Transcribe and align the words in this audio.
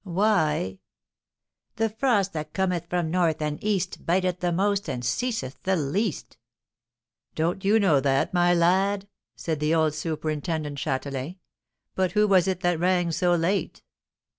"Why, 0.03 0.79
'The 1.75 1.89
frost 1.91 2.33
that 2.33 2.53
cometh 2.53 2.87
from 2.89 3.11
North 3.11 3.39
and 3.39 3.63
East 3.63 4.03
Biteth 4.03 4.39
the 4.39 4.51
most 4.51 4.89
and 4.89 5.05
ceaseth 5.05 5.61
the 5.61 5.75
least.' 5.75 6.39
Don't 7.35 7.63
you 7.63 7.79
know 7.79 7.99
that, 7.99 8.33
my 8.33 8.51
lad?" 8.51 9.07
said 9.35 9.59
the 9.59 9.75
old 9.75 9.93
superintendent 9.93 10.79
Châtelain. 10.79 11.37
"But 11.93 12.13
who 12.13 12.27
was 12.27 12.47
it 12.47 12.61
that 12.61 12.79
rang 12.79 13.11
so 13.11 13.35
late?" 13.35 13.83